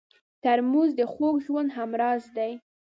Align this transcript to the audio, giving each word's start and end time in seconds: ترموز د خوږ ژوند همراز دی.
ترموز 0.43 0.89
د 0.99 1.01
خوږ 1.11 1.35
ژوند 1.45 1.69
همراز 1.77 2.21
دی. 2.37 2.51